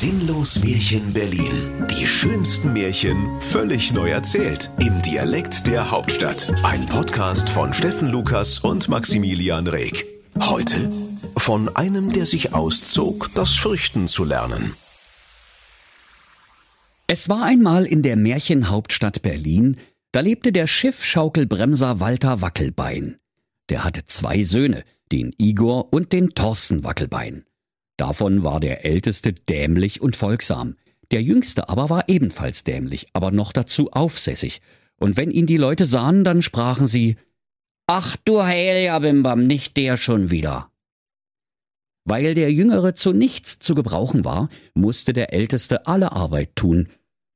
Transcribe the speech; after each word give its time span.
Sinnlos 0.00 0.62
Märchen 0.62 1.12
Berlin. 1.12 1.84
Die 1.90 2.06
schönsten 2.06 2.72
Märchen 2.72 3.40
völlig 3.40 3.92
neu 3.92 4.10
erzählt. 4.10 4.70
Im 4.78 5.02
Dialekt 5.02 5.66
der 5.66 5.90
Hauptstadt. 5.90 6.48
Ein 6.62 6.86
Podcast 6.86 7.50
von 7.50 7.74
Steffen 7.74 8.06
Lukas 8.06 8.60
und 8.60 8.88
Maximilian 8.88 9.66
Reg. 9.66 10.06
Heute 10.38 10.88
von 11.36 11.74
einem, 11.74 12.12
der 12.12 12.26
sich 12.26 12.54
auszog, 12.54 13.30
das 13.34 13.54
Fürchten 13.54 14.06
zu 14.06 14.22
lernen. 14.22 14.74
Es 17.08 17.28
war 17.28 17.42
einmal 17.42 17.84
in 17.84 18.02
der 18.02 18.14
Märchenhauptstadt 18.14 19.22
Berlin, 19.22 19.78
da 20.12 20.20
lebte 20.20 20.52
der 20.52 20.68
Schiffschaukelbremser 20.68 21.98
Walter 21.98 22.40
Wackelbein. 22.40 23.16
Der 23.68 23.82
hatte 23.82 24.04
zwei 24.04 24.44
Söhne, 24.44 24.84
den 25.10 25.34
Igor 25.38 25.92
und 25.92 26.12
den 26.12 26.36
Thorsten 26.36 26.84
Wackelbein. 26.84 27.47
Davon 27.98 28.44
war 28.44 28.60
der 28.60 28.86
älteste 28.86 29.34
dämlich 29.34 30.00
und 30.00 30.16
folgsam. 30.16 30.76
Der 31.10 31.22
jüngste 31.22 31.68
aber 31.68 31.90
war 31.90 32.08
ebenfalls 32.08 32.64
dämlich, 32.64 33.08
aber 33.12 33.30
noch 33.30 33.52
dazu 33.52 33.90
aufsässig. 33.90 34.62
Und 34.98 35.16
wenn 35.16 35.30
ihn 35.30 35.46
die 35.46 35.56
Leute 35.56 35.84
sahen, 35.84 36.24
dann 36.24 36.40
sprachen 36.40 36.86
sie, 36.86 37.16
Ach 37.86 38.16
du 38.24 38.42
Heiliger 38.42 39.36
nicht 39.36 39.76
der 39.76 39.96
schon 39.96 40.30
wieder. 40.30 40.70
Weil 42.04 42.34
der 42.34 42.52
Jüngere 42.52 42.94
zu 42.94 43.12
nichts 43.12 43.58
zu 43.58 43.74
gebrauchen 43.74 44.24
war, 44.24 44.48
musste 44.74 45.12
der 45.12 45.32
Älteste 45.32 45.86
alle 45.86 46.12
Arbeit 46.12 46.54
tun, 46.54 46.88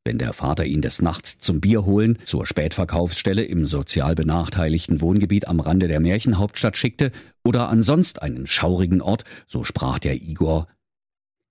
wenn 0.05 0.19
der 0.19 0.33
Vater 0.33 0.65
ihn 0.65 0.83
des 0.83 1.01
Nachts 1.01 1.39
zum 1.39 1.61
Bier 1.61 1.85
holen 1.85 2.19
zur 2.25 2.47
Spätverkaufsstelle 2.47 3.45
im 3.45 3.67
sozial 3.67 4.15
benachteiligten 4.15 5.01
Wohngebiet 5.01 5.49
am 5.49 5.61
Rande 5.61 5.89
der 5.89 6.01
Märchenhauptstadt 6.01 6.77
schickte 6.77 7.13
oder 7.45 7.69
an 7.69 7.83
sonst 7.83 8.23
einen 8.23 8.47
schaurigen 8.47 9.01
Ort, 9.01 9.25
so 9.47 9.65
sprach 9.65 9.99
der 9.99 10.15
Igor. 10.15 10.67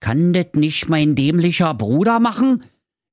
Kann 0.02 0.34
det 0.34 0.56
nicht 0.56 0.90
mein 0.90 1.16
dämlicher 1.16 1.74
Bruder 1.74 2.20
machen? 2.20 2.66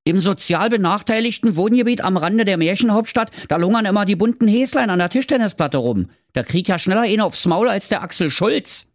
Im 0.05 0.21
sozial 0.21 0.71
benachteiligten 0.71 1.55
Wohngebiet 1.55 2.01
am 2.01 2.17
Rande 2.17 2.47
der 2.47 2.57
Märchenhauptstadt, 2.57 3.31
da 3.49 3.59
lungern 3.59 3.85
immer 3.85 4.07
die 4.07 4.17
bunten 4.17 4.49
Häslein 4.49 4.89
an 4.89 4.99
der 4.99 5.11
Tischtennisplatte 5.11 5.77
rum. 5.77 6.09
Da 6.33 6.43
krieg 6.43 6.67
ja 6.67 6.79
schneller 6.79 7.05
ihn 7.05 7.21
aufs 7.21 7.45
Maul 7.45 7.69
als 7.69 7.89
der 7.89 8.03
Axel 8.03 8.31
Schulz. 8.31 8.89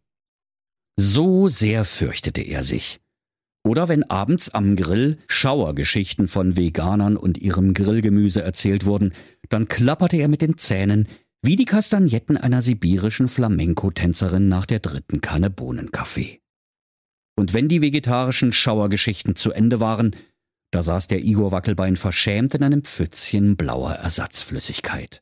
So 0.95 1.49
sehr 1.49 1.86
fürchtete 1.86 2.41
er 2.41 2.64
sich. 2.64 2.99
Oder 3.66 3.88
wenn 3.88 4.03
abends 4.09 4.50
am 4.50 4.75
Grill 4.75 5.17
Schauergeschichten 5.28 6.28
von 6.28 6.58
Veganern 6.58 7.16
und 7.16 7.38
ihrem 7.38 7.73
Grillgemüse 7.73 8.42
erzählt 8.42 8.86
wurden, 8.86 9.14
dann 9.50 9.67
klapperte 9.70 10.17
er 10.17 10.28
mit 10.28 10.42
den 10.42 10.58
Zähnen 10.58 11.08
wie 11.42 11.55
die 11.55 11.66
Kastagnetten 11.66 12.38
einer 12.38 12.61
sibirischen 12.61 13.28
Flamenco-Tänzerin 13.28 14.47
nach 14.47 14.66
der 14.66 14.80
dritten 14.80 15.22
Kanne 15.22 15.50
Bohnenkaffee. 15.50 16.39
Und 17.36 17.53
wenn 17.53 17.67
die 17.67 17.81
vegetarischen 17.81 18.53
Schauergeschichten 18.53 19.36
zu 19.36 19.52
Ende 19.52 19.80
waren, 19.80 20.16
da 20.72 20.83
saß 20.83 21.08
der 21.08 21.23
Igor 21.23 21.52
Wackelbein 21.52 21.98
verschämt 21.98 22.55
in 22.55 22.64
einem 22.64 22.83
Pfützchen 22.83 23.58
blauer 23.58 23.92
Ersatzflüssigkeit. 23.92 25.22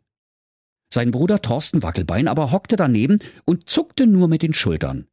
Sein 0.94 1.12
Bruder 1.12 1.42
Thorsten 1.42 1.84
Wackelbein 1.84 2.28
aber 2.28 2.52
hockte 2.52 2.76
daneben 2.76 3.20
und 3.46 3.70
zuckte 3.70 4.08
nur 4.08 4.28
mit 4.28 4.44
den 4.44 4.54
Schultern. 4.54 5.08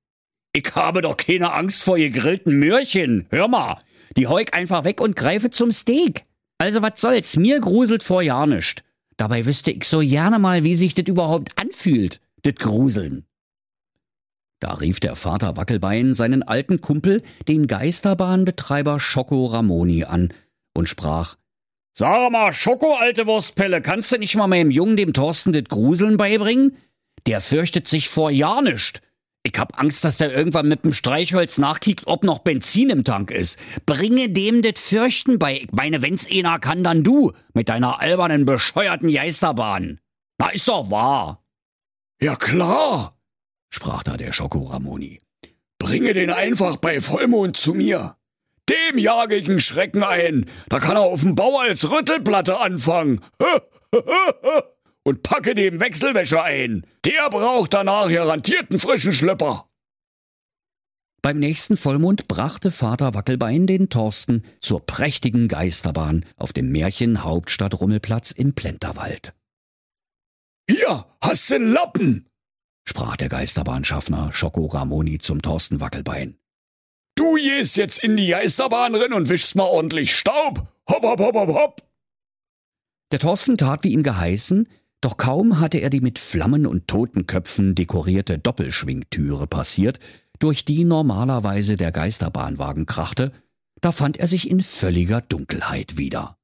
Ich 0.59 0.75
habe 0.75 1.03
doch 1.03 1.17
keine 1.17 1.53
Angst 1.53 1.85
vor 1.85 1.99
gegrillten 1.99 2.59
Möhrchen. 2.59 3.27
Hör 3.31 3.47
mal, 3.47 3.77
die 4.17 4.27
heuk 4.27 4.57
einfach 4.57 4.83
weg 4.83 5.01
und 5.01 5.15
greife 5.15 5.51
zum 5.51 5.71
Steak. 5.71 6.25
Also 6.59 6.83
was 6.83 7.01
soll's, 7.01 7.37
mir 7.37 7.61
gruselt 7.61 8.03
vor 8.03 8.23
ja 8.23 8.45
nischt. 8.45 8.83
Dabei 9.17 9.47
wüsste 9.47 9.71
ich 9.71 9.85
so 9.85 10.01
gerne 10.01 10.41
mal, 10.41 10.65
wie 10.65 10.75
sich 10.75 10.95
das 10.95 11.07
überhaupt 11.07 11.53
anfühlt, 11.55 12.21
das 12.43 12.57
Gruseln. 12.57 13.25
Da 14.59 14.75
rief 14.75 14.99
der 14.99 15.15
Vater 15.15 15.57
Wackelbein 15.57 16.15
seinen 16.15 16.43
alten 16.43 16.81
Kumpel, 16.81 17.23
den 17.47 17.69
Geisterbahnbetreiber 17.69 18.99
Schoko 18.99 19.47
Ramoni, 19.47 20.03
an 20.03 20.35
und 20.75 20.89
sprach: 20.89 21.37
Sag 21.93 22.33
mal, 22.33 22.53
Schoko, 22.53 22.95
alte 22.95 23.29
Wurstpelle, 23.29 23.81
kannst 23.81 24.11
du 24.11 24.19
nicht 24.19 24.35
mal 24.35 24.49
meinem 24.49 24.73
Jungen, 24.73 24.97
dem 24.97 25.13
Thorsten, 25.13 25.53
das 25.53 25.65
Gruseln 25.65 26.17
beibringen? 26.17 26.77
Der 27.29 27.41
fürchtet 27.41 27.87
sich 27.87 28.09
vor 28.09 28.33
ja 28.33 28.61
nischt. 28.61 29.03
Ich 29.51 29.59
hab 29.59 29.81
Angst, 29.81 30.05
dass 30.05 30.19
der 30.19 30.35
irgendwann 30.35 30.69
mit 30.69 30.85
dem 30.85 30.93
Streichholz 30.93 31.57
nachkickt, 31.57 32.07
ob 32.07 32.23
noch 32.23 32.41
Benzin 32.41 32.91
im 32.91 33.03
Tank 33.03 33.31
ist. 33.31 33.59
Bringe 33.87 34.29
dem 34.29 34.61
das 34.61 34.79
Fürchten 34.79 35.39
bei. 35.39 35.59
Ich 35.59 35.73
meine, 35.73 36.03
wenn's 36.03 36.31
einer 36.31 36.59
kann, 36.59 36.85
dann 36.85 37.03
du. 37.03 37.33
Mit 37.55 37.71
deiner 37.71 38.01
albernen, 38.01 38.45
bescheuerten 38.45 39.11
Geisterbahn. 39.11 40.01
Na, 40.37 40.51
ist 40.51 40.69
doch 40.69 40.91
wahr. 40.91 41.43
Ja 42.21 42.37
klar, 42.37 43.17
sprach 43.71 44.03
da 44.03 44.19
der 44.19 44.33
Schoko 44.33 44.65
Ramoni. 44.65 45.21
Bringe 45.79 46.13
den 46.13 46.31
einfach 46.31 46.77
bei 46.77 47.01
Vollmond 47.01 47.57
zu 47.57 47.73
mir. 47.73 48.17
Dem 48.69 48.99
jage 48.99 49.37
ich 49.37 49.49
einen 49.49 49.61
Schrecken 49.61 50.03
ein. 50.03 50.45
Da 50.69 50.79
kann 50.79 50.97
er 50.97 51.03
auf 51.03 51.23
dem 51.23 51.35
Bau 51.35 51.59
als 51.59 51.91
Rüttelplatte 51.91 52.59
anfangen. 52.61 53.23
und 55.09 55.23
packe 55.23 55.55
dem 55.55 55.81
Wechselwäscher 55.81 56.45
ein. 56.45 56.87
Der 57.05 57.31
braucht 57.31 57.73
danach 57.73 58.09
garantiert 58.11 58.71
einen 58.71 58.79
frischen 58.79 59.15
Schlüpper. 59.15 59.67
Beim 61.23 61.39
nächsten 61.39 61.77
Vollmond 61.77 62.29
brachte 62.29 62.71
Vater 62.71 63.15
Wackelbein 63.15 63.67
den 63.67 63.89
Thorsten 63.89 64.45
zur 64.61 64.85
prächtigen 64.85 65.49
Geisterbahn 65.49 66.25
auf 66.37 66.53
dem 66.53 66.71
Märchen 66.71 67.25
Hauptstadt 67.25 67.81
Rummelplatz 67.81 68.31
im 68.31 68.55
Plenterwald. 68.55 69.35
Hier, 70.71 71.07
hast 71.23 71.51
du 71.51 71.55
einen 71.57 71.73
Lappen, 71.73 72.29
sprach 72.87 73.17
der 73.17 73.31
Geisterbahnschaffner 73.31 74.31
Schoko 74.33 74.67
Ramoni 74.67 75.19
zum 75.19 75.43
Thorsten 75.43 75.81
Wackelbein. 75.81 76.39
Du 77.17 77.35
gehst 77.35 77.77
jetzt 77.77 77.99
in 78.05 78.17
die 78.17 78.29
Geisterbahn 78.29 78.95
rein 78.95 79.13
und 79.13 79.29
wischst 79.29 79.57
mal 79.57 79.65
ordentlich 79.65 80.15
Staub. 80.15 80.69
Hopp, 80.89 81.03
hopp, 81.03 81.19
hopp, 81.19 81.35
hopp, 81.35 81.49
hopp. 81.49 81.83
Der 83.11 83.19
Thorsten 83.19 83.57
tat 83.57 83.83
wie 83.85 83.93
ihm 83.93 84.03
geheißen, 84.03 84.69
doch 85.01 85.17
kaum 85.17 85.61
hatte 85.61 85.79
er 85.79 85.91
die 85.91 86.01
mit 86.01 86.19
Flammen 86.19 86.67
und 86.67 86.89
Totenköpfen 86.89 87.75
dekorierte 87.75 88.39
Doppelschwingtüre 88.39 89.47
passiert, 89.47 90.01
durch 90.39 90.65
die 90.65 90.85
normalerweise 90.85 91.77
der 91.77 91.93
Geisterbahnwagen 91.93 92.87
krachte, 92.87 93.33
da 93.81 93.93
fand 93.93 94.17
er 94.17 94.27
sich 94.27 94.51
in 94.51 94.63
völliger 94.63 95.21
Dunkelheit 95.21 95.97
wieder. 95.99 96.37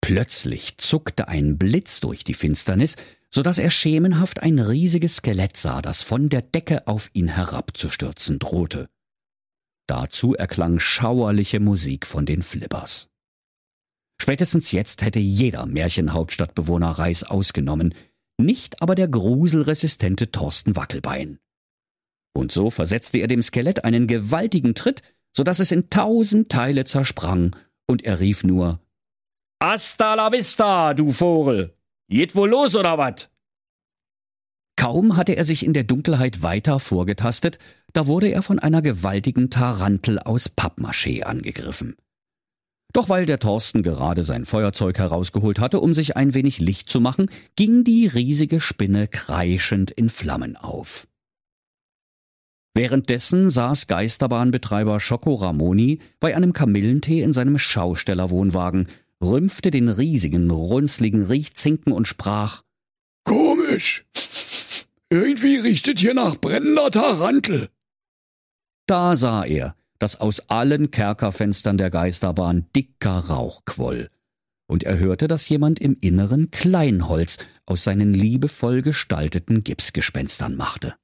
Plötzlich 0.00 0.76
zuckte 0.76 1.28
ein 1.28 1.58
Blitz 1.58 2.00
durch 2.00 2.24
die 2.24 2.34
Finsternis, 2.34 2.96
so 3.30 3.42
dass 3.42 3.58
er 3.58 3.70
schemenhaft 3.70 4.42
ein 4.42 4.58
riesiges 4.58 5.16
Skelett 5.16 5.56
sah, 5.56 5.82
das 5.82 6.02
von 6.02 6.28
der 6.28 6.42
Decke 6.42 6.86
auf 6.86 7.10
ihn 7.14 7.28
herabzustürzen 7.28 8.38
drohte. 8.38 8.88
Dazu 9.86 10.34
erklang 10.34 10.78
schauerliche 10.78 11.58
Musik 11.58 12.06
von 12.06 12.26
den 12.26 12.42
Flippers. 12.42 13.08
Spätestens 14.20 14.72
jetzt 14.72 15.02
hätte 15.02 15.18
jeder 15.18 15.66
Märchenhauptstadtbewohner 15.66 16.90
Reis 16.90 17.24
ausgenommen, 17.24 17.94
nicht 18.38 18.82
aber 18.82 18.94
der 18.94 19.08
gruselresistente 19.08 20.30
Thorsten 20.30 20.76
Wackelbein. 20.76 21.38
Und 22.36 22.52
so 22.52 22.70
versetzte 22.70 23.18
er 23.18 23.28
dem 23.28 23.42
Skelett 23.42 23.84
einen 23.84 24.06
gewaltigen 24.06 24.74
Tritt, 24.74 25.02
so 25.36 25.44
dass 25.44 25.60
es 25.60 25.70
in 25.70 25.90
tausend 25.90 26.50
Teile 26.50 26.84
zersprang, 26.84 27.54
und 27.86 28.04
er 28.04 28.20
rief 28.20 28.44
nur 28.44 28.80
Hasta 29.62 30.14
la 30.14 30.32
vista, 30.32 30.94
du 30.94 31.12
Vogel! 31.12 31.76
Geht 32.08 32.34
wohl 32.34 32.50
los, 32.50 32.74
oder 32.76 32.98
wat? 32.98 33.30
Kaum 34.76 35.16
hatte 35.16 35.36
er 35.36 35.44
sich 35.44 35.64
in 35.64 35.72
der 35.72 35.84
Dunkelheit 35.84 36.42
weiter 36.42 36.80
vorgetastet, 36.80 37.58
da 37.92 38.06
wurde 38.06 38.28
er 38.28 38.42
von 38.42 38.58
einer 38.58 38.82
gewaltigen 38.82 39.50
Tarantel 39.50 40.18
aus 40.18 40.50
Pappmaché 40.50 41.22
angegriffen. 41.22 41.96
Doch 42.94 43.08
weil 43.08 43.26
der 43.26 43.40
Thorsten 43.40 43.82
gerade 43.82 44.22
sein 44.22 44.44
Feuerzeug 44.44 44.98
herausgeholt 44.98 45.58
hatte, 45.58 45.80
um 45.80 45.94
sich 45.94 46.16
ein 46.16 46.32
wenig 46.32 46.60
Licht 46.60 46.88
zu 46.88 47.00
machen, 47.00 47.28
ging 47.56 47.82
die 47.82 48.06
riesige 48.06 48.60
Spinne 48.60 49.08
kreischend 49.08 49.90
in 49.90 50.08
Flammen 50.08 50.56
auf. 50.56 51.08
Währenddessen 52.72 53.50
saß 53.50 53.88
Geisterbahnbetreiber 53.88 55.00
Schoko 55.00 55.34
Ramoni 55.34 55.98
bei 56.20 56.36
einem 56.36 56.52
Kamillentee 56.52 57.22
in 57.22 57.32
seinem 57.32 57.58
Schaustellerwohnwagen, 57.58 58.86
rümpfte 59.20 59.72
den 59.72 59.88
riesigen, 59.88 60.50
runzligen 60.50 61.24
Riechzinken 61.24 61.92
und 61.92 62.06
sprach 62.06 62.62
Komisch. 63.24 64.04
Irgendwie 65.10 65.56
riecht 65.56 65.98
hier 65.98 66.14
nach 66.14 66.36
brennender 66.36 66.92
Tarantel. 66.92 67.70
Da 68.86 69.16
sah 69.16 69.44
er, 69.44 69.74
dass 70.04 70.20
aus 70.20 70.50
allen 70.50 70.90
Kerkerfenstern 70.90 71.78
der 71.78 71.88
Geisterbahn 71.88 72.66
dicker 72.76 73.20
Rauch 73.20 73.64
quoll. 73.64 74.10
Und 74.66 74.84
er 74.84 74.98
hörte, 74.98 75.28
dass 75.28 75.48
jemand 75.48 75.78
im 75.78 75.96
Inneren 75.98 76.50
Kleinholz 76.50 77.38
aus 77.64 77.84
seinen 77.84 78.12
liebevoll 78.12 78.82
gestalteten 78.82 79.64
Gipsgespenstern 79.64 80.56
machte. 80.56 80.94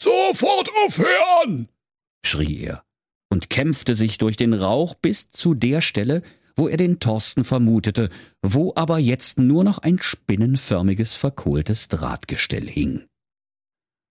Sofort 0.00 0.70
aufhören! 0.86 1.68
schrie 2.24 2.62
er 2.62 2.84
und 3.28 3.50
kämpfte 3.50 3.94
sich 3.94 4.16
durch 4.16 4.38
den 4.38 4.54
Rauch 4.54 4.94
bis 4.94 5.28
zu 5.28 5.52
der 5.52 5.82
Stelle, 5.82 6.22
wo 6.56 6.68
er 6.68 6.78
den 6.78 7.00
Thorsten 7.00 7.44
vermutete, 7.44 8.08
wo 8.40 8.72
aber 8.76 8.98
jetzt 8.98 9.38
nur 9.38 9.62
noch 9.62 9.76
ein 9.76 9.98
spinnenförmiges 10.00 11.16
verkohltes 11.16 11.88
Drahtgestell 11.88 12.66
hing. 12.66 13.04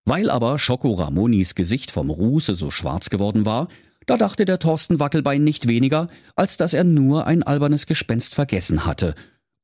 Weil 0.08 0.30
aber 0.30 0.58
Schoko 0.58 0.92
Ramonis 0.92 1.54
Gesicht 1.54 1.90
vom 1.90 2.08
Ruße 2.08 2.54
so 2.54 2.70
schwarz 2.70 3.10
geworden 3.10 3.44
war, 3.44 3.68
Da 4.08 4.16
dachte 4.16 4.46
der 4.46 4.58
Thorsten 4.58 5.00
Wackelbein 5.00 5.44
nicht 5.44 5.68
weniger, 5.68 6.06
als 6.34 6.56
dass 6.56 6.72
er 6.72 6.82
nur 6.82 7.26
ein 7.26 7.42
albernes 7.42 7.86
Gespenst 7.86 8.34
vergessen 8.34 8.86
hatte 8.86 9.14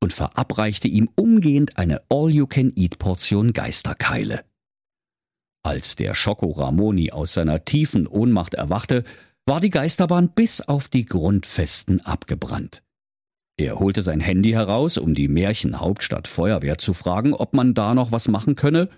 und 0.03 0.13
verabreichte 0.13 0.87
ihm 0.87 1.09
umgehend 1.17 1.79
eine 1.79 2.03
All-You-Can-Eat-Portion 2.11 3.55
Geisterkeile. 3.55 4.45
Als 5.63 5.97
der 5.97 6.13
Schoko 6.13 6.51
Ramoni 6.51 7.11
aus 7.11 7.33
seiner 7.33 7.65
tiefen 7.65 8.07
Ohnmacht 8.07 8.53
erwachte, 8.53 9.05
war 9.47 9.63
die 9.63 9.71
Geisterbahn 9.71 10.29
bis 10.29 10.61
auf 10.61 10.89
die 10.89 11.07
Grundfesten 11.07 12.03
abgebrannt. 12.03 12.83
Er 13.57 13.79
holte 13.79 14.03
sein 14.03 14.21
Handy 14.21 14.51
heraus, 14.51 14.99
um 14.99 15.15
die 15.15 15.29
Märchenhauptstadt 15.29 16.29
Feuerwehr 16.29 16.77
zu 16.77 16.93
fragen, 16.93 17.33
ob 17.33 17.55
man 17.55 17.73
da 17.73 17.95
noch 17.95 18.13
was 18.13 18.29
machen 18.29 18.57
könne. 18.57 18.91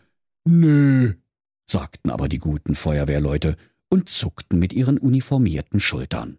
Nö, 0.44 1.14
sagten 1.66 2.10
aber 2.10 2.28
die 2.28 2.38
guten 2.38 2.74
Feuerwehrleute 2.74 3.56
und 3.88 4.08
zuckten 4.08 4.58
mit 4.58 4.72
ihren 4.72 4.98
uniformierten 4.98 5.80
Schultern. 5.80 6.38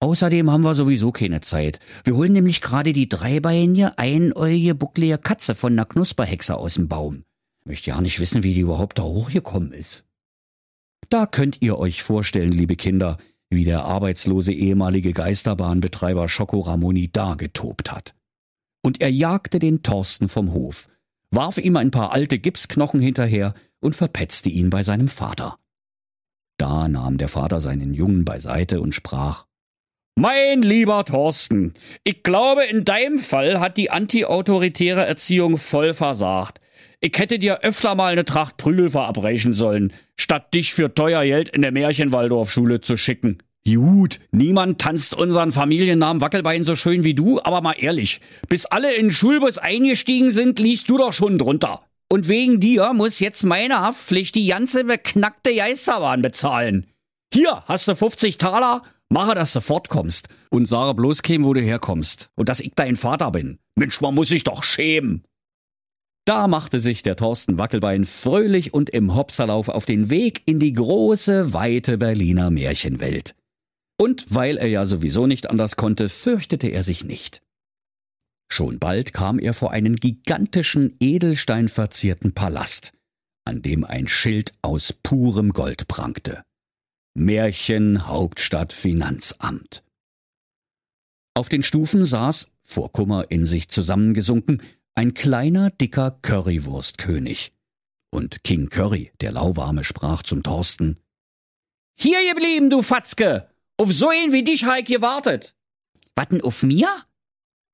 Außerdem 0.00 0.50
haben 0.50 0.64
wir 0.64 0.74
sowieso 0.74 1.12
keine 1.12 1.40
Zeit. 1.40 1.78
Wir 2.04 2.16
holen 2.16 2.32
nämlich 2.32 2.60
gerade 2.60 2.92
die 2.92 3.08
dreibeinige, 3.08 3.98
einäugige, 3.98 4.74
bucklige 4.74 5.16
Katze 5.16 5.54
von 5.54 5.76
der 5.76 5.86
Knusperhexe 5.86 6.56
aus 6.56 6.74
dem 6.74 6.88
Baum. 6.88 7.22
Möchte 7.64 7.90
ja 7.90 8.00
nicht 8.00 8.18
wissen, 8.18 8.42
wie 8.42 8.54
die 8.54 8.60
überhaupt 8.60 8.98
da 8.98 9.04
hochgekommen 9.04 9.72
ist. 9.72 10.04
Da 11.08 11.26
könnt 11.26 11.62
ihr 11.62 11.78
euch 11.78 12.02
vorstellen, 12.02 12.50
liebe 12.50 12.74
Kinder, 12.74 13.16
wie 13.48 13.64
der 13.64 13.84
arbeitslose 13.84 14.52
ehemalige 14.52 15.12
Geisterbahnbetreiber 15.12 16.28
Schoko 16.28 16.60
Ramoni 16.60 17.10
da 17.12 17.34
getobt 17.34 17.92
hat. 17.92 18.14
Und 18.82 19.00
er 19.00 19.10
jagte 19.10 19.60
den 19.60 19.84
Thorsten 19.84 20.28
vom 20.28 20.52
Hof, 20.52 20.88
warf 21.30 21.58
ihm 21.58 21.76
ein 21.76 21.92
paar 21.92 22.12
alte 22.12 22.40
Gipsknochen 22.40 23.00
hinterher 23.00 23.54
und 23.82 23.94
verpetzte 23.94 24.48
ihn 24.48 24.70
bei 24.70 24.82
seinem 24.82 25.08
Vater. 25.08 25.58
Da 26.56 26.88
nahm 26.88 27.18
der 27.18 27.28
Vater 27.28 27.60
seinen 27.60 27.92
Jungen 27.92 28.24
beiseite 28.24 28.80
und 28.80 28.94
sprach 28.94 29.46
Mein 30.14 30.62
lieber 30.62 31.04
Thorsten, 31.04 31.74
ich 32.04 32.22
glaube, 32.22 32.64
in 32.64 32.84
deinem 32.84 33.18
Fall 33.18 33.60
hat 33.60 33.76
die 33.76 33.90
antiautoritäre 33.90 35.04
Erziehung 35.04 35.58
voll 35.58 35.92
versagt. 35.92 36.60
Ich 37.00 37.18
hätte 37.18 37.40
dir 37.40 37.64
öfter 37.64 37.96
mal 37.96 38.12
eine 38.12 38.24
Tracht 38.24 38.58
Prügel 38.58 38.90
verabreichen 38.90 39.54
sollen, 39.54 39.92
statt 40.16 40.54
dich 40.54 40.72
für 40.72 40.94
teuer 40.94 41.24
Geld 41.24 41.48
in 41.48 41.62
der 41.62 41.72
Märchenwaldorfschule 41.72 42.80
zu 42.80 42.96
schicken. 42.96 43.38
Gut, 43.64 44.20
niemand 44.30 44.80
tanzt 44.80 45.14
unseren 45.14 45.50
Familiennamen 45.52 46.20
Wackelbein 46.20 46.64
so 46.64 46.76
schön 46.76 47.04
wie 47.04 47.14
du, 47.14 47.40
aber 47.42 47.60
mal 47.60 47.74
ehrlich, 47.78 48.20
bis 48.48 48.66
alle 48.66 48.94
in 48.94 49.06
den 49.06 49.12
Schulbus 49.12 49.58
eingestiegen 49.58 50.30
sind, 50.30 50.58
liegst 50.58 50.88
du 50.88 50.98
doch 50.98 51.12
schon 51.12 51.38
drunter. 51.38 51.82
Und 52.12 52.28
wegen 52.28 52.60
dir 52.60 52.92
muss 52.92 53.20
jetzt 53.20 53.42
meine 53.42 53.80
Haftpflicht 53.80 54.34
die 54.34 54.46
ganze 54.48 54.84
beknackte 54.84 55.54
Geisterbahn 55.54 56.20
bezahlen. 56.20 56.86
Hier 57.32 57.64
hast 57.64 57.88
du 57.88 57.96
50 57.96 58.36
Taler, 58.36 58.82
mache, 59.08 59.34
dass 59.34 59.54
du 59.54 59.62
fortkommst. 59.62 60.28
Und 60.50 60.66
sage 60.66 60.92
bloß 60.92 61.22
keinem, 61.22 61.44
wo 61.44 61.54
du 61.54 61.62
herkommst. 61.62 62.28
Und 62.34 62.50
dass 62.50 62.60
ich 62.60 62.72
dein 62.74 62.96
Vater 62.96 63.30
bin. 63.30 63.60
Mensch, 63.76 64.02
man 64.02 64.14
muss 64.14 64.28
sich 64.28 64.44
doch 64.44 64.62
schämen. 64.62 65.24
Da 66.26 66.48
machte 66.48 66.80
sich 66.80 67.02
der 67.02 67.16
Thorsten 67.16 67.56
Wackelbein 67.56 68.04
fröhlich 68.04 68.74
und 68.74 68.90
im 68.90 69.14
Hopserlauf 69.14 69.70
auf 69.70 69.86
den 69.86 70.10
Weg 70.10 70.42
in 70.44 70.60
die 70.60 70.74
große, 70.74 71.54
weite 71.54 71.96
Berliner 71.96 72.50
Märchenwelt. 72.50 73.34
Und 73.98 74.26
weil 74.34 74.58
er 74.58 74.68
ja 74.68 74.84
sowieso 74.84 75.26
nicht 75.26 75.48
anders 75.48 75.76
konnte, 75.76 76.10
fürchtete 76.10 76.68
er 76.68 76.82
sich 76.82 77.06
nicht. 77.06 77.40
Schon 78.54 78.78
bald 78.78 79.14
kam 79.14 79.38
er 79.38 79.54
vor 79.54 79.70
einen 79.70 79.96
gigantischen 79.96 80.94
edelsteinverzierten 81.00 82.34
Palast, 82.34 82.92
an 83.46 83.62
dem 83.62 83.82
ein 83.82 84.06
Schild 84.06 84.52
aus 84.60 84.92
purem 84.92 85.54
Gold 85.54 85.88
prangte. 85.88 86.42
Märchen 87.14 88.06
Hauptstadt 88.06 88.74
Finanzamt. 88.74 89.82
Auf 91.32 91.48
den 91.48 91.62
Stufen 91.62 92.04
saß, 92.04 92.48
vor 92.60 92.92
Kummer 92.92 93.30
in 93.30 93.46
sich 93.46 93.70
zusammengesunken, 93.70 94.60
ein 94.94 95.14
kleiner, 95.14 95.70
dicker 95.70 96.10
Currywurstkönig. 96.20 97.54
Und 98.10 98.44
King 98.44 98.68
Curry, 98.68 99.12
der 99.22 99.32
Lauwarme, 99.32 99.82
sprach 99.82 100.22
zum 100.22 100.42
Thorsten. 100.42 100.98
Hier 101.98 102.18
geblieben, 102.28 102.68
du 102.68 102.82
Fatzke! 102.82 103.48
Auf 103.78 103.90
so 103.94 104.10
einen 104.10 104.32
wie 104.32 104.44
dich 104.44 104.66
Heik 104.66 104.88
gewartet. 104.88 105.54
Watten 106.14 106.42
auf 106.42 106.62
mir? 106.62 107.06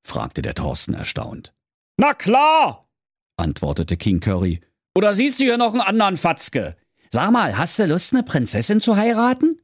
Fragte 0.09 0.43
der 0.43 0.55
Thorsten 0.55 0.95
erstaunt. 0.95 1.53
Na 1.97 2.15
klar, 2.15 2.83
antwortete 3.37 3.97
King 3.97 4.21
Curry. 4.21 4.61
Oder 4.95 5.15
siehst 5.15 5.41
du 5.41 5.45
hier 5.45 5.59
noch 5.59 5.73
einen 5.73 5.81
anderen 5.81 6.17
Fatzke? 6.17 6.77
Sag 7.11 7.31
mal, 7.31 7.57
hast 7.57 7.79
du 7.79 7.87
Lust, 7.87 8.13
eine 8.13 8.23
Prinzessin 8.23 8.81
zu 8.81 8.97
heiraten? 8.97 9.57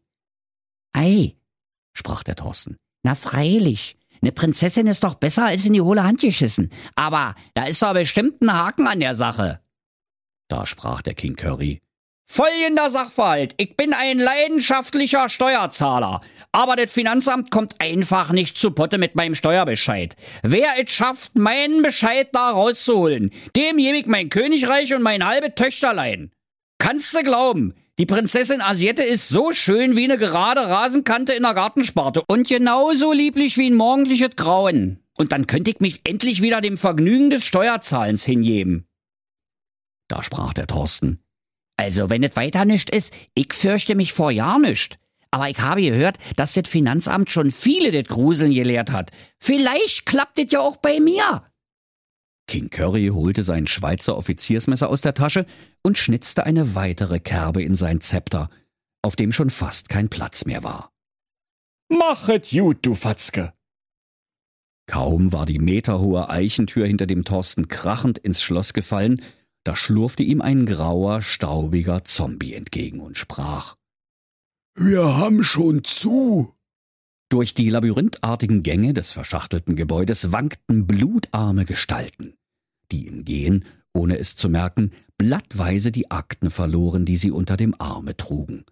Ei, 0.93 1.37
sprach 1.93 2.23
der 2.23 2.37
Thorsten. 2.37 2.77
Na 3.03 3.15
freilich. 3.15 3.97
Eine 4.23 4.33
Prinzessin 4.33 4.87
ist 4.87 5.05
doch 5.05 5.17
besser 5.17 5.45
als 5.45 5.67
in 5.67 5.75
die 5.75 5.83
hohle 5.83 6.03
Hand 6.03 6.21
geschissen. 6.21 6.71
Aber 6.95 7.35
da 7.53 7.65
ist 7.65 7.83
doch 7.83 7.93
bestimmt 7.93 8.41
ein 8.41 8.53
Haken 8.53 8.87
an 8.87 9.01
der 9.01 9.15
Sache. 9.15 9.61
Da 10.49 10.67
sprach 10.67 11.03
der 11.03 11.15
King 11.15 11.37
Curry. 11.37 11.83
Folgender 12.27 12.91
Sachverhalt. 12.91 13.55
Ich 13.59 13.77
bin 13.77 13.93
ein 13.93 14.19
leidenschaftlicher 14.19 15.29
Steuerzahler. 15.29 16.23
Aber 16.55 16.77
das 16.77 16.93
Finanzamt 16.93 17.51
kommt 17.51 17.81
einfach 17.81 18.31
nicht 18.31 18.57
zu 18.57 18.71
Potte 18.71 18.97
mit 18.97 19.17
meinem 19.17 19.35
Steuerbescheid. 19.35 20.15
Wer 20.45 20.69
es 20.81 20.93
schafft, 20.93 21.37
meinen 21.37 21.83
Bescheid 21.83 22.29
da 22.31 22.51
rauszuholen, 22.51 23.33
dem 23.57 23.77
gebe 23.77 23.99
ich 23.99 24.07
mein 24.07 24.31
Königreich 24.31 24.95
und 24.95 25.03
mein 25.03 25.27
halbe 25.27 25.57
Töchterlein. 25.57 26.31
Kannst 26.79 27.13
du 27.13 27.25
glauben, 27.25 27.75
die 27.99 28.07
Prinzessin 28.07 28.61
Asiette 28.61 29.03
ist 29.03 29.29
so 29.29 29.51
schön 29.51 29.97
wie 29.97 30.05
eine 30.05 30.17
gerade 30.17 30.61
Rasenkante 30.61 31.33
in 31.33 31.43
der 31.43 31.55
Gartensparte 31.55 32.23
und 32.29 32.47
genauso 32.47 33.13
lieblich 33.13 33.59
wie 33.59 33.71
ein 33.71 33.75
morgendliches 33.75 34.37
Grauen. 34.37 35.01
Und 35.17 35.33
dann 35.33 35.49
könnte 35.49 35.73
ich 35.73 35.81
mich 35.81 36.03
endlich 36.05 36.41
wieder 36.41 36.61
dem 36.61 36.79
Vergnügen 36.79 37.31
des 37.31 37.45
Steuerzahlens 37.45 38.23
hingeben. 38.23 38.87
Da 40.07 40.23
sprach 40.23 40.55
der 40.55 40.69
Thorsten. 40.69 41.19
Also, 41.77 42.11
wenn 42.11 42.23
es 42.23 42.37
weiter 42.37 42.65
nicht 42.65 42.95
ist, 42.95 43.13
ich 43.35 43.53
fürchte 43.53 43.97
mich 43.97 44.13
vor 44.13 44.31
Jahr 44.31 44.61
nicht. 44.61 45.01
Aber 45.35 45.51
ich 45.51 45.59
habe 45.59 45.83
gehört, 45.83 46.19
dass 46.37 46.53
das 46.53 46.69
Finanzamt 46.69 47.29
schon 47.29 47.51
viele 47.51 47.91
das 47.91 48.05
Gruseln 48.05 48.53
gelehrt 48.55 48.93
hat. 48.93 49.11
Vielleicht 49.41 50.07
klappt 50.07 50.39
das 50.39 50.47
ja 50.51 50.61
auch 50.61 50.77
bei 50.77 51.01
mir. 51.01 51.43
King 52.47 52.71
Curry 52.71 53.09
holte 53.09 53.43
sein 53.43 53.67
Schweizer 53.67 54.17
Offiziersmesser 54.17 54.89
aus 54.89 55.01
der 55.01 55.15
Tasche 55.15 55.45
und 55.83 55.99
schnitzte 55.99 56.47
eine 56.47 56.77
weitere 56.77 57.19
Kerbe 57.19 57.65
in 57.65 57.75
sein 57.75 58.01
Zepter, 58.01 58.49
auf 59.03 59.17
dem 59.17 59.33
schon 59.33 59.51
fast 59.51 59.89
kein 59.89 60.09
Platz 60.09 60.45
mehr 60.45 60.63
war. 60.63 60.93
Machet 61.89 62.51
gut, 62.51 62.79
du 62.83 62.95
Fatzke! 62.95 63.53
Kaum 64.87 65.33
war 65.33 65.47
die 65.47 65.59
meterhohe 65.59 66.29
Eichentür 66.29 66.87
hinter 66.87 67.09
dem 67.09 67.25
Thorsten 67.25 67.67
krachend 67.67 68.19
ins 68.19 68.41
Schloss 68.41 68.73
gefallen, 68.73 69.21
da 69.65 69.75
schlurfte 69.75 70.23
ihm 70.23 70.41
ein 70.41 70.65
grauer, 70.65 71.23
staubiger 71.23 72.05
Zombie 72.05 72.55
entgegen 72.55 73.01
und 73.01 73.19
sprach 73.19 73.75
Wir 74.77 75.17
haben 75.17 75.45
schon 75.45 75.85
zu. 75.85 76.53
Durch 77.29 77.55
die 77.55 77.71
labyrinthartigen 77.71 78.65
Gänge 78.65 78.93
des 78.93 79.13
verschachtelten 79.13 79.77
Gebäudes 79.77 80.33
wankten 80.33 80.89
blutarme 80.89 81.65
Gestalten, 81.65 82.35
die 82.91 83.07
im 83.07 83.25
Gehen, 83.25 83.65
ohne 83.93 84.19
es 84.19 84.35
zu 84.35 84.49
merken, 84.49 84.91
blattweise 85.17 85.93
die 85.93 86.11
Akten 86.11 86.51
verloren, 86.51 87.05
die 87.05 87.17
sie 87.17 87.31
unter 87.31 87.57
dem 87.57 87.75
Arme 87.79 88.17
trugen. 88.17 88.65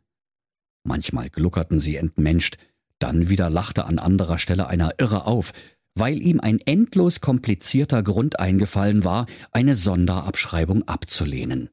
Manchmal 0.82 1.30
gluckerten 1.30 1.78
sie 1.78 1.94
entmenscht, 1.94 2.58
dann 2.98 3.28
wieder 3.28 3.48
lachte 3.48 3.84
an 3.84 4.00
anderer 4.00 4.38
Stelle 4.38 4.66
einer 4.66 4.94
Irre 4.98 5.26
auf, 5.26 5.52
weil 5.94 6.20
ihm 6.20 6.40
ein 6.40 6.58
endlos 6.66 7.20
komplizierter 7.20 8.02
Grund 8.02 8.40
eingefallen 8.40 9.04
war, 9.04 9.26
eine 9.52 9.76
Sonderabschreibung 9.76 10.82
abzulehnen. 10.88 11.70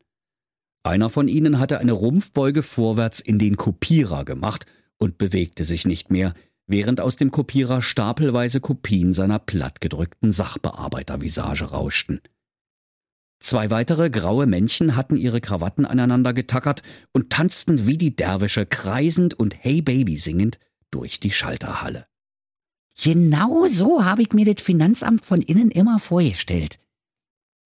Einer 0.84 1.10
von 1.10 1.28
ihnen 1.28 1.60
hatte 1.60 1.80
eine 1.80 1.92
Rumpfbeuge 1.92 2.64
vorwärts 2.64 3.20
in 3.20 3.38
den 3.38 3.58
Kopierer 3.58 4.24
gemacht 4.26 4.66
und 4.98 5.18
bewegte 5.18 5.66
sich 5.66 5.86
nicht 5.86 6.10
mehr, 6.10 6.34
während 6.68 7.02
aus 7.02 7.16
dem 7.16 7.32
Kopierer 7.32 7.82
stapelweise 7.82 8.62
Kopien 8.62 9.14
seiner 9.14 9.40
plattgedrückten 9.40 10.32
Sachbearbeitervisage 10.32 11.66
rauschten. 11.66 12.22
Zwei 13.42 13.70
weitere 13.70 14.10
graue 14.10 14.46
Männchen 14.46 14.96
hatten 14.96 15.16
ihre 15.16 15.42
Krawatten 15.42 15.86
aneinander 15.86 16.34
getackert 16.34 16.84
und 17.14 17.30
tanzten 17.30 17.88
wie 17.88 17.98
die 17.98 18.16
Derwische 18.16 18.66
kreisend 18.66 19.34
und 19.34 19.56
Hey 19.64 19.82
Baby 19.82 20.18
singend 20.18 20.60
durch 20.92 21.20
die 21.20 21.32
Schalterhalle. 21.32 22.06
Genau 23.02 23.66
so 23.68 24.04
habe 24.04 24.22
ich 24.22 24.34
mir 24.34 24.46
das 24.46 24.64
Finanzamt 24.64 25.26
von 25.26 25.42
innen 25.42 25.72
immer 25.72 26.00
vorgestellt, 26.00 26.78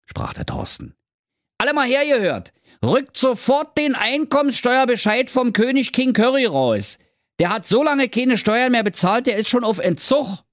sprach 0.06 0.34
der 0.34 0.46
Thorsten. 0.46 0.94
Alle 1.58 1.74
mal 1.74 1.88
hergehört! 1.88 2.54
Rückt 2.84 3.16
sofort 3.16 3.78
den 3.78 3.96
Einkommenssteuerbescheid 3.96 5.32
vom 5.32 5.54
König 5.54 5.94
King 5.94 6.12
Curry 6.12 6.46
raus. 6.46 7.00
Der 7.40 7.50
hat 7.50 7.66
so 7.66 7.82
lange 7.82 8.10
keine 8.10 8.38
Steuern 8.38 8.74
mehr 8.74 8.84
bezahlt, 8.84 9.26
der 9.26 9.38
ist 9.38 9.48
schon 9.48 9.64
auf 9.64 9.80
Entzug. 9.80 10.44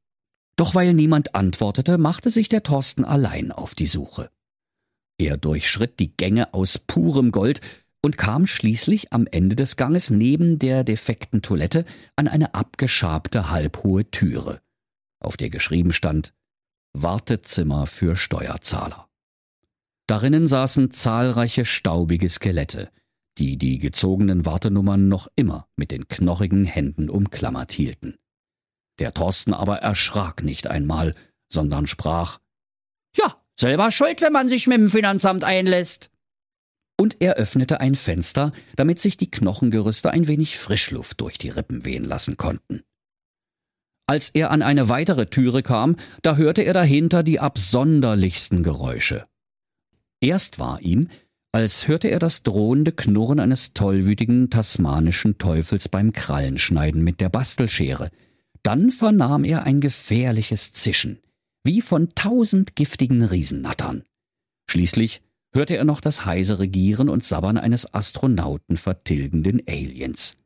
Doch 0.55 0.77
weil 0.77 0.95
niemand 0.95 1.35
antwortete, 1.35 1.99
machte 1.99 2.31
sich 2.31 2.49
der 2.49 2.63
Thorsten 2.63 3.05
allein 3.05 3.51
auf 3.51 3.75
die 3.75 3.87
Suche. 3.87 4.31
Er 5.19 5.37
durchschritt 5.39 5.99
die 5.99 6.17
Gänge 6.17 6.55
aus 6.55 6.79
purem 6.79 7.33
Gold 7.33 7.63
und 8.01 8.17
kam 8.17 8.47
schließlich 8.47 9.13
am 9.13 9.27
Ende 9.27 9.57
des 9.57 9.77
Ganges 9.77 10.11
neben 10.11 10.61
der 10.61 10.85
defekten 10.85 11.43
Toilette 11.43 11.85
an 12.15 12.29
eine 12.29 12.55
abgeschabte 12.55 13.51
halbhohe 13.51 14.09
Türe, 14.11 14.61
auf 15.19 15.37
der 15.37 15.51
geschrieben 15.51 15.93
stand 15.93 16.33
Wartezimmer 16.93 17.87
für 17.87 18.17
Steuerzahler. 18.17 19.10
Darinnen 20.11 20.49
saßen 20.49 20.91
zahlreiche 20.91 21.65
staubige 21.65 22.29
Skelette, 22.29 22.91
die 23.39 23.57
die 23.57 23.79
gezogenen 23.79 24.45
Wartenummern 24.45 25.07
noch 25.07 25.29
immer 25.37 25.69
mit 25.77 25.93
den 25.93 26.09
knochigen 26.09 26.65
Händen 26.65 27.09
umklammert 27.09 27.71
hielten. 27.71 28.17
Der 28.99 29.15
Thorsten 29.15 29.55
aber 29.55 29.77
erschrak 29.77 30.43
nicht 30.43 30.67
einmal, 30.67 31.15
sondern 31.49 31.87
sprach 31.87 32.41
Ja, 33.17 33.41
selber 33.57 33.93
schuld, 33.93 34.21
wenn 34.21 34.33
man 34.33 34.49
sich 34.49 34.67
mit 34.67 34.79
dem 34.79 34.89
Finanzamt 34.89 35.45
einlässt. 35.45 36.11
Und 36.99 37.19
er 37.21 37.35
öffnete 37.35 37.81
ein 37.81 37.95
Fenster, 37.95 38.51
damit 38.75 38.99
sich 38.99 39.17
die 39.17 39.31
Knochengerüste 39.31 40.11
ein 40.11 40.27
wenig 40.27 40.59
Frischluft 40.59 41.21
durch 41.21 41.39
die 41.39 41.51
Rippen 41.51 41.85
wehen 41.85 42.05
lassen 42.05 42.37
konnten. 42.37 42.83
Als 44.09 44.31
er 44.31 44.51
an 44.51 44.63
eine 44.63 44.89
weitere 44.89 45.27
Türe 45.27 45.63
kam, 45.63 45.95
da 46.23 46.35
hörte 46.35 46.63
er 46.63 46.75
dahinter 46.75 47.23
die 47.23 47.39
absonderlichsten 47.39 48.65
Geräusche. 48.65 49.30
Erst 50.21 50.59
war 50.59 50.81
ihm, 50.81 51.09
als 51.53 51.89
hörte 51.89 52.09
er 52.09 52.19
das 52.19 52.43
drohende 52.43 52.93
Knurren 52.93 53.41
eines 53.41 53.73
tollwütigen 53.73 54.51
tasmanischen 54.51 55.39
Teufels 55.39 55.89
beim 55.89 56.13
Krallenschneiden 56.13 57.03
mit 57.03 57.21
der 57.21 57.29
Bastelschere. 57.29 58.11
Dann 58.63 58.91
vernahm 58.91 59.45
er 59.45 59.65
ein 59.65 59.81
gefährliches 59.81 60.73
Zischen, 60.73 61.19
wie 61.65 61.81
von 61.81 62.11
tausend 62.15 62.77
giftigen 62.77 63.23
Riesennattern. 63.23 64.05
Schließlich 64.71 65.23
hörte 65.53 65.77
er 65.77 65.85
noch 65.85 66.01
das 66.01 66.25
heisere 66.25 66.69
Gieren 66.69 67.09
und 67.09 67.25
Sabbern 67.25 67.59
eines 67.59 67.93
Astronauten 67.93 68.77
vertilgenden 68.77 69.63
Aliens. 69.67 70.37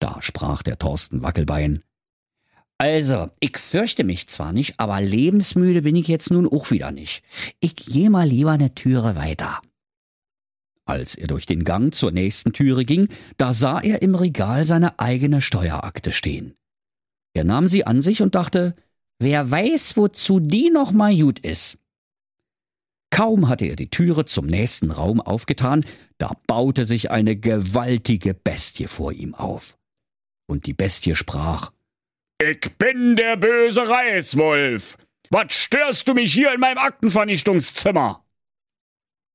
Da 0.00 0.20
sprach 0.20 0.62
der 0.62 0.78
Thorsten 0.78 1.22
Wackelbein. 1.22 1.82
Also, 2.78 3.28
ich 3.40 3.56
fürchte 3.56 4.04
mich 4.04 4.28
zwar 4.28 4.52
nicht, 4.52 4.78
aber 4.78 5.00
lebensmüde 5.00 5.82
bin 5.82 5.96
ich 5.96 6.08
jetzt 6.08 6.30
nun 6.30 6.46
auch 6.46 6.70
wieder 6.70 6.90
nicht. 6.90 7.22
Ich 7.60 7.74
geh 7.74 8.10
mal 8.10 8.28
lieber 8.28 8.50
eine 8.50 8.74
Türe 8.74 9.16
weiter. 9.16 9.60
Als 10.84 11.14
er 11.14 11.26
durch 11.26 11.46
den 11.46 11.64
Gang 11.64 11.94
zur 11.94 12.12
nächsten 12.12 12.52
Türe 12.52 12.84
ging, 12.84 13.08
da 13.38 13.54
sah 13.54 13.80
er 13.80 14.02
im 14.02 14.14
Regal 14.14 14.66
seine 14.66 14.98
eigene 14.98 15.40
Steuerakte 15.40 16.12
stehen. 16.12 16.54
Er 17.34 17.44
nahm 17.44 17.66
sie 17.66 17.84
an 17.84 18.02
sich 18.02 18.22
und 18.22 18.34
dachte, 18.34 18.76
wer 19.18 19.50
weiß, 19.50 19.96
wozu 19.96 20.38
die 20.38 20.70
noch 20.70 20.92
mal 20.92 21.16
gut 21.16 21.38
ist. 21.40 21.78
Kaum 23.10 23.48
hatte 23.48 23.64
er 23.64 23.76
die 23.76 23.90
Türe 23.90 24.26
zum 24.26 24.46
nächsten 24.46 24.90
Raum 24.90 25.20
aufgetan, 25.20 25.84
da 26.18 26.32
baute 26.46 26.84
sich 26.84 27.10
eine 27.10 27.36
gewaltige 27.36 28.34
Bestie 28.34 28.86
vor 28.86 29.12
ihm 29.12 29.34
auf. 29.34 29.78
Und 30.46 30.66
die 30.66 30.74
Bestie 30.74 31.14
sprach, 31.14 31.72
Ich 32.38 32.76
bin 32.76 33.16
der 33.16 33.36
böse 33.36 33.88
Reißwolf. 33.88 34.98
Was 35.30 35.54
störst 35.54 36.06
du 36.06 36.14
mich 36.14 36.32
hier 36.34 36.52
in 36.52 36.60
meinem 36.60 36.78
Aktenvernichtungszimmer? 36.78 38.24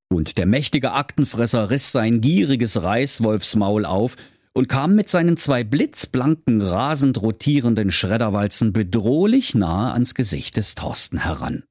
Und 0.09 0.37
der 0.37 0.45
mächtige 0.45 0.91
Aktenfresser 0.91 1.69
riss 1.71 1.91
sein 1.91 2.21
gieriges 2.21 2.83
Reißwolfsmaul 2.83 3.85
auf 3.85 4.17
und 4.53 4.67
kam 4.67 4.95
mit 4.95 5.09
seinen 5.09 5.37
zwei 5.37 5.63
blitzblanken, 5.63 6.61
rasend 6.61 7.21
rotierenden 7.21 7.91
Schredderwalzen 7.91 8.73
bedrohlich 8.73 9.55
nahe 9.55 9.93
ans 9.93 10.13
Gesicht 10.13 10.57
des 10.57 10.75
Thorsten 10.75 11.19
heran. 11.23 11.63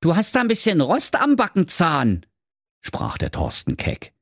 Du 0.00 0.16
hast 0.16 0.34
da 0.34 0.40
ein 0.40 0.48
bisschen 0.48 0.80
Rost 0.80 1.20
am 1.20 1.36
Backenzahn, 1.36 2.24
sprach 2.80 3.18
der 3.18 3.32
Thorsten 3.32 3.76
keck. 3.76 4.14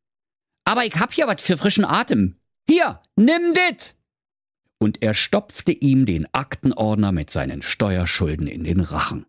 Aber 0.65 0.85
ich 0.85 0.97
hab 0.97 1.13
hier 1.13 1.29
was 1.29 1.41
für 1.41 1.57
frischen 1.57 1.85
Atem. 1.85 2.37
Hier, 2.69 3.01
nimm 3.17 3.55
dit! 3.55 3.98
Und 4.79 5.03
er 5.03 5.15
stopfte 5.15 5.73
ihm 5.73 6.07
den 6.07 6.27
Aktenordner 6.33 7.13
mit 7.13 7.31
seinen 7.31 7.63
Steuerschulden 7.63 8.47
in 8.47 8.65
den 8.65 8.81
Rachen. 8.81 9.27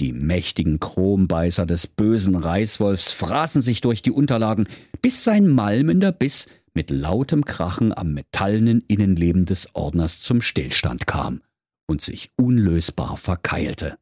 Die 0.00 0.12
mächtigen 0.12 0.78
Chrombeißer 0.78 1.66
des 1.66 1.86
bösen 1.88 2.36
Reißwolfs 2.36 3.12
fraßen 3.12 3.62
sich 3.62 3.80
durch 3.80 4.00
die 4.00 4.12
Unterlagen, 4.12 4.68
bis 5.02 5.24
sein 5.24 5.48
malmender 5.48 6.12
Biss 6.12 6.46
mit 6.72 6.90
lautem 6.90 7.44
Krachen 7.44 7.96
am 7.96 8.12
metallenen 8.12 8.84
Innenleben 8.86 9.46
des 9.46 9.74
Ordners 9.74 10.20
zum 10.20 10.40
Stillstand 10.40 11.08
kam 11.08 11.40
und 11.88 12.02
sich 12.02 12.30
unlösbar 12.36 13.16
verkeilte. 13.16 13.98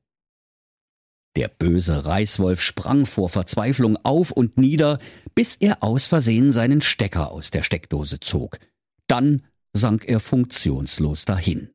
Der 1.37 1.49
böse 1.49 2.05
Reißwolf 2.05 2.61
sprang 2.61 3.07
vor 3.07 3.29
Verzweiflung 3.29 3.97
auf 4.05 4.31
und 4.31 4.59
nieder, 4.59 4.99
bis 5.35 5.57
er 5.57 5.83
aus 5.83 6.07
Versehen 6.07 6.53
seinen 6.53 6.81
Stecker 6.81 7.31
aus 7.31 7.51
der 7.51 7.63
Steckdose 7.63 8.21
zog. 8.21 8.59
Dann 9.07 9.43
sank 9.77 10.09
er 10.09 10.21
funktionslos 10.21 11.25
dahin. 11.25 11.71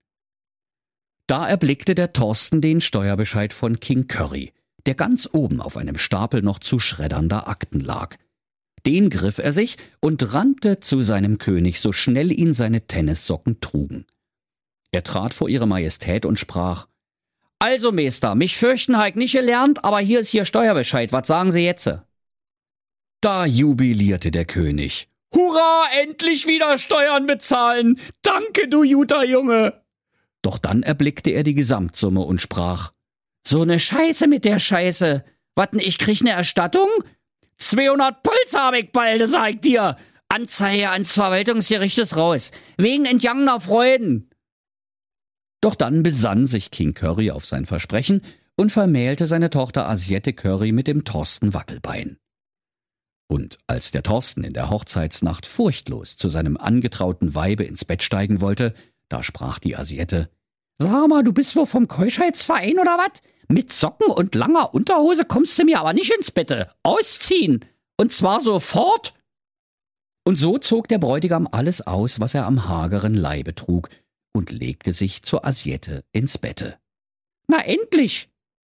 Da 1.28 1.48
erblickte 1.48 1.96
der 1.96 2.14
Thorsten 2.14 2.62
den 2.62 2.82
Steuerbescheid 2.82 3.54
von 3.54 3.80
King 3.80 4.08
Curry, 4.08 4.52
der 4.86 4.96
ganz 4.96 5.30
oben 5.32 5.62
auf 5.62 5.78
einem 5.78 5.98
Stapel 5.98 6.42
noch 6.42 6.60
zu 6.60 6.80
schreddernder 6.80 7.48
Akten 7.48 7.80
lag. 7.80 8.18
Den 8.86 9.10
griff 9.10 9.38
er 9.38 9.54
sich 9.54 9.78
und 10.00 10.34
rannte 10.34 10.80
zu 10.80 11.04
seinem 11.04 11.38
König, 11.38 11.80
so 11.80 11.92
schnell 11.92 12.32
ihn 12.38 12.54
seine 12.54 12.88
Tennissocken 12.88 13.62
trugen. 13.62 14.06
Er 14.92 15.04
trat 15.04 15.34
vor 15.34 15.50
ihre 15.50 15.68
Majestät 15.68 16.26
und 16.26 16.40
sprach 16.40 16.88
Also, 17.60 17.92
Meister, 17.92 18.36
mich 18.36 18.58
fürchten 18.58 18.98
heik 18.98 19.16
nicht 19.16 19.34
gelernt, 19.34 19.86
aber 19.86 20.00
hier 20.00 20.20
ist 20.20 20.30
hier 20.30 20.46
Steuerbescheid, 20.46 21.14
was 21.14 21.28
sagen 21.28 21.52
Sie 21.52 21.64
jetzt? 21.64 21.92
Da 23.22 23.46
jubilierte 23.46 24.32
der 24.32 24.46
König. 24.46 25.11
Hurra, 25.34 25.86
endlich 26.02 26.48
wieder 26.48 26.78
Steuern 26.78 27.26
bezahlen! 27.26 28.00
Danke, 28.22 28.68
du 28.68 28.84
guter 28.84 29.24
Junge! 29.24 29.82
Doch 30.42 30.58
dann 30.58 30.84
erblickte 30.84 31.30
er 31.32 31.44
die 31.44 31.54
Gesamtsumme 31.54 32.22
und 32.22 32.42
sprach, 32.42 32.92
so 33.46 33.66
ne 33.66 33.80
Scheiße 33.80 34.28
mit 34.28 34.46
der 34.46 34.60
Scheiße. 34.60 35.24
Watten, 35.56 35.80
ich 35.80 35.98
krieg 35.98 36.24
ne 36.24 36.32
Erstattung? 36.32 36.90
200 37.58 38.24
Puls 38.24 38.54
hab 38.54 38.74
ich 38.74 38.92
bald, 38.92 39.30
sag 39.30 39.52
ich 39.52 39.60
dir. 39.62 39.98
Anzeige 40.30 40.90
ans 40.90 41.14
Verwaltungsgericht 41.14 42.16
raus. 42.16 42.52
Wegen 42.78 43.06
entgangener 43.06 43.60
Freuden. 43.60 44.30
Doch 45.62 45.76
dann 45.76 46.04
besann 46.04 46.48
sich 46.48 46.72
King 46.72 46.94
Curry 46.94 47.32
auf 47.32 47.46
sein 47.46 47.66
Versprechen 47.66 48.22
und 48.56 48.72
vermählte 48.72 49.28
seine 49.28 49.50
Tochter 49.50 49.88
Asiette 49.88 50.34
Curry 50.34 50.72
mit 50.72 50.88
dem 50.88 51.04
Thorsten 51.04 51.54
Wackelbein. 51.54 52.18
Und 53.32 53.60
als 53.66 53.92
der 53.92 54.04
Thorsten 54.04 54.44
in 54.44 54.52
der 54.52 54.70
Hochzeitsnacht 54.70 55.46
furchtlos 55.46 56.18
zu 56.18 56.28
seinem 56.28 56.58
angetrauten 56.58 57.34
Weibe 57.34 57.64
ins 57.64 57.86
Bett 57.86 58.04
steigen 58.04 58.42
wollte, 58.42 58.74
da 59.08 59.24
sprach 59.24 59.58
die 59.58 59.78
Asiette. 59.78 60.30
Sag 60.82 61.08
mal, 61.08 61.24
du 61.24 61.32
bist 61.32 61.56
wohl 61.56 61.66
vom 61.66 61.88
Keuschheitsverein 61.88 62.78
oder 62.78 62.98
wat? 62.98 63.22
Mit 63.48 63.72
Socken 63.72 64.12
und 64.12 64.36
langer 64.36 64.74
Unterhose 64.74 65.24
kommst 65.24 65.58
du 65.58 65.64
mir 65.64 65.80
aber 65.80 65.94
nicht 65.94 66.14
ins 66.14 66.30
Bette. 66.32 66.74
Ausziehen. 66.84 67.64
Und 67.98 68.12
zwar 68.12 68.42
sofort. 68.42 69.14
Und 70.28 70.36
so 70.36 70.58
zog 70.58 70.90
der 70.90 71.00
Bräutigam 71.00 71.48
alles 71.50 71.88
aus, 71.88 72.20
was 72.20 72.34
er 72.34 72.46
am 72.46 72.68
hageren 72.68 73.14
Leibe 73.14 73.56
trug, 73.56 73.88
und 74.34 74.52
legte 74.52 74.92
sich 74.92 75.24
zur 75.24 75.46
Asiette 75.46 76.04
ins 76.12 76.38
Bette. 76.38 76.78
Na 77.48 77.64
endlich, 77.64 78.30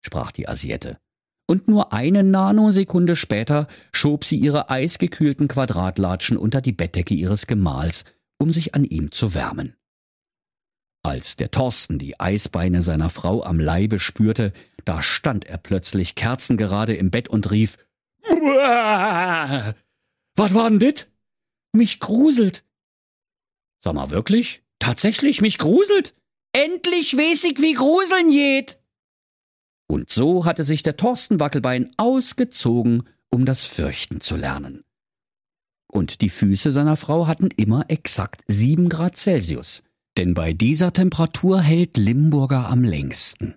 sprach 0.04 0.30
die 0.30 0.46
Asiette. 0.46 0.98
Und 1.46 1.68
nur 1.68 1.92
eine 1.92 2.22
Nanosekunde 2.22 3.16
später 3.16 3.66
schob 3.92 4.24
sie 4.24 4.36
ihre 4.36 4.70
eisgekühlten 4.70 5.48
Quadratlatschen 5.48 6.36
unter 6.36 6.60
die 6.60 6.72
Bettdecke 6.72 7.14
ihres 7.14 7.46
Gemahls, 7.46 8.04
um 8.38 8.52
sich 8.52 8.74
an 8.74 8.84
ihm 8.84 9.10
zu 9.12 9.34
wärmen. 9.34 9.74
Als 11.04 11.36
der 11.36 11.50
Thorsten 11.50 11.98
die 11.98 12.20
Eisbeine 12.20 12.82
seiner 12.82 13.10
Frau 13.10 13.42
am 13.42 13.58
Leibe 13.58 13.98
spürte, 13.98 14.52
da 14.84 15.02
stand 15.02 15.44
er 15.44 15.58
plötzlich 15.58 16.14
kerzengerade 16.14 16.94
im 16.94 17.10
Bett 17.10 17.28
und 17.28 17.50
rief, 17.50 17.76
Uah! 18.28 19.74
Was 20.36 20.54
war 20.54 20.70
denn 20.70 20.78
dit? 20.78 21.10
Mich 21.72 22.00
gruselt. 22.00 22.64
Sag 23.80 23.94
mal 23.94 24.10
wirklich? 24.10 24.62
Tatsächlich 24.78 25.40
mich 25.40 25.58
gruselt? 25.58 26.14
Endlich 26.52 27.16
weiß 27.16 27.44
ich, 27.44 27.60
wie 27.60 27.74
gruseln 27.74 28.30
geht. 28.30 28.78
Und 29.92 30.10
so 30.10 30.46
hatte 30.46 30.64
sich 30.64 30.82
der 30.82 30.96
Thorsten 30.96 31.38
Wackelbein 31.38 31.90
ausgezogen, 31.98 33.02
um 33.28 33.44
das 33.44 33.66
Fürchten 33.66 34.22
zu 34.22 34.36
lernen. 34.36 34.84
Und 35.86 36.22
die 36.22 36.30
Füße 36.30 36.72
seiner 36.72 36.96
Frau 36.96 37.26
hatten 37.26 37.50
immer 37.58 37.84
exakt 37.90 38.42
sieben 38.48 38.88
Grad 38.88 39.18
Celsius. 39.18 39.82
Denn 40.16 40.32
bei 40.32 40.54
dieser 40.54 40.94
Temperatur 40.94 41.60
hält 41.60 41.98
Limburger 41.98 42.70
am 42.70 42.84
längsten. 42.84 43.56